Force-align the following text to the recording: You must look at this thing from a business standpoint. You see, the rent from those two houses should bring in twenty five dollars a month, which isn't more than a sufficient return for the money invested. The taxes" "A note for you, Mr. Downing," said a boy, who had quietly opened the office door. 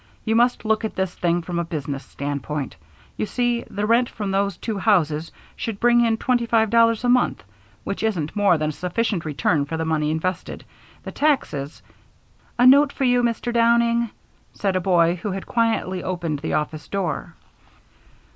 You 0.25 0.35
must 0.35 0.65
look 0.65 0.83
at 0.83 0.95
this 0.95 1.13
thing 1.13 1.43
from 1.43 1.59
a 1.59 1.63
business 1.63 2.03
standpoint. 2.03 2.75
You 3.17 3.27
see, 3.27 3.61
the 3.69 3.85
rent 3.85 4.09
from 4.09 4.31
those 4.31 4.57
two 4.57 4.79
houses 4.79 5.31
should 5.55 5.79
bring 5.79 6.01
in 6.03 6.17
twenty 6.17 6.47
five 6.47 6.71
dollars 6.71 7.03
a 7.03 7.07
month, 7.07 7.43
which 7.83 8.01
isn't 8.01 8.35
more 8.35 8.57
than 8.57 8.69
a 8.69 8.73
sufficient 8.73 9.25
return 9.25 9.63
for 9.65 9.77
the 9.77 9.85
money 9.85 10.09
invested. 10.09 10.65
The 11.03 11.11
taxes" 11.11 11.83
"A 12.57 12.65
note 12.65 12.91
for 12.91 13.03
you, 13.03 13.21
Mr. 13.21 13.53
Downing," 13.53 14.09
said 14.53 14.75
a 14.75 14.81
boy, 14.81 15.17
who 15.21 15.33
had 15.33 15.45
quietly 15.45 16.01
opened 16.03 16.39
the 16.39 16.53
office 16.53 16.87
door. 16.87 17.35